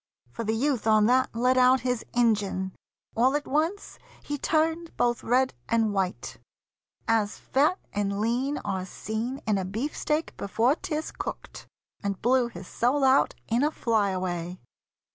[0.31, 2.71] For the youth On that let out his Injun.
[3.15, 6.39] All at once He turned both red and white,
[7.07, 11.67] as fat and lean Are seen in a beefsteak before 'tis cooked,
[12.01, 14.59] And blew his soul out in a fly away.